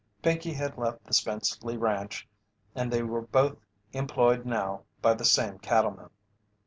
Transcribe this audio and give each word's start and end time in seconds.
Pinkey 0.23 0.53
had 0.53 0.79
left 0.79 1.03
the 1.03 1.13
Spenceley 1.13 1.77
ranch 1.79 2.27
and 2.73 2.91
they 2.91 3.03
were 3.03 3.21
both 3.21 3.59
employed 3.93 4.47
now 4.47 4.81
by 4.99 5.13
the 5.13 5.25
same 5.25 5.59
cattleman. 5.59 6.09